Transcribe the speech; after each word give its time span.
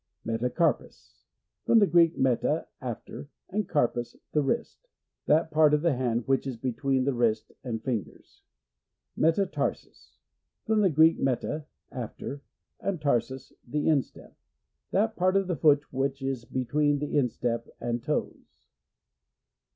Metacarpus.— 0.25 1.13
From 1.67 1.77
the 1.77 1.85
Greek, 1.85 2.17
meta, 2.17 2.67
after, 2.81 3.29
and 3.51 3.69
karpos, 3.69 4.15
the 4.31 4.41
wrist. 4.41 4.87
That 5.27 5.51
part 5.51 5.75
of 5.75 5.83
the 5.83 5.93
hand 5.93 6.27
which 6.27 6.47
is 6.47 6.57
between 6.57 7.03
the 7.03 7.13
wrist 7.13 7.51
and 7.63 7.83
fingers. 7.83 8.41
Metatarsus.— 9.15 10.17
From 10.65 10.81
the 10.81 10.89
Grcck,»iffa, 10.89 11.65
after, 11.91 12.41
and 12.79 12.99
tamos, 12.99 13.53
the 13.67 13.87
instep. 13.89 14.35
That 14.89 15.15
part 15.15 15.37
of 15.37 15.45
the 15.45 15.55
foot 15.55 15.83
which 15.93 16.23
is 16.23 16.45
between 16.45 16.97
the 16.97 17.15
instep 17.15 17.67
and 17.79 18.01
toes. 18.01 18.69